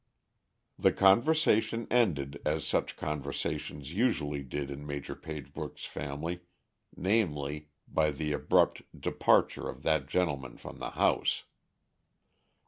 The 0.79 0.91
conversation 0.91 1.85
ended 1.91 2.41
as 2.43 2.65
such 2.65 2.97
conversations 2.97 3.93
usually 3.93 4.41
did 4.41 4.71
in 4.71 4.83
Maj. 4.83 5.09
Pagebrook's 5.21 5.85
family, 5.85 6.39
namely, 6.97 7.69
by 7.87 8.09
the 8.09 8.31
abrupt 8.33 8.81
departure 8.99 9.69
of 9.69 9.83
that 9.83 10.07
gentleman 10.07 10.57
from 10.57 10.79
the 10.79 10.89
house. 10.89 11.43